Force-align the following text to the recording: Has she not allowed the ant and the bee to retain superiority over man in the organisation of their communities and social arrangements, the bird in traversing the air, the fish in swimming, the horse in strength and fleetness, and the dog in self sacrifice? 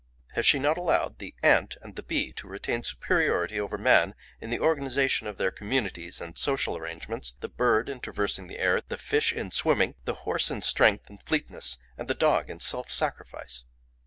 Has 0.33 0.47
she 0.47 0.57
not 0.57 0.79
allowed 0.79 1.19
the 1.19 1.35
ant 1.43 1.77
and 1.83 1.95
the 1.95 2.01
bee 2.01 2.33
to 2.33 2.47
retain 2.47 2.81
superiority 2.81 3.59
over 3.59 3.77
man 3.77 4.15
in 4.39 4.49
the 4.49 4.59
organisation 4.59 5.27
of 5.27 5.37
their 5.37 5.51
communities 5.51 6.19
and 6.19 6.35
social 6.35 6.75
arrangements, 6.75 7.33
the 7.39 7.47
bird 7.47 7.87
in 7.87 7.99
traversing 7.99 8.47
the 8.47 8.57
air, 8.57 8.81
the 8.81 8.97
fish 8.97 9.31
in 9.31 9.51
swimming, 9.51 9.93
the 10.05 10.15
horse 10.25 10.49
in 10.49 10.63
strength 10.63 11.07
and 11.07 11.21
fleetness, 11.21 11.77
and 11.99 12.07
the 12.07 12.15
dog 12.15 12.49
in 12.49 12.59
self 12.59 12.91
sacrifice? 12.91 13.63